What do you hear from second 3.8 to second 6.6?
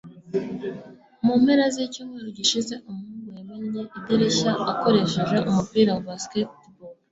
idirishya akoresheje umupira wa baseball